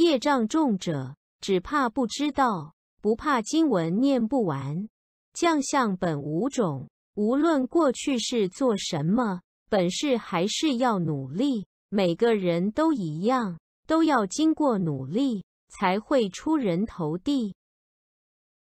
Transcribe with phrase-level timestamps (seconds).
[0.00, 4.88] 业障重者只怕不知道不怕经文念不完。
[5.34, 11.66] 将相本无种无论过去是做什么本事还是要努力。
[11.90, 17.54] 每个人都一样都要经过努力才会出人头地。